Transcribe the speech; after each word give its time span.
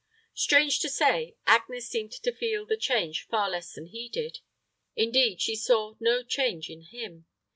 Strange 0.33 0.79
to 0.79 0.89
say, 0.89 1.35
Agnes 1.45 1.87
seemed 1.87 2.11
to 2.11 2.31
feel 2.33 2.65
the 2.65 2.75
change 2.75 3.27
far 3.27 3.51
less 3.51 3.73
than 3.73 3.85
he 3.85 4.09
did. 4.09 4.39
Indeed, 4.95 5.39
she 5.39 5.55
saw 5.55 5.93
no 5.99 6.23
change 6.23 6.71
in 6.71 6.81
him. 6.85 7.27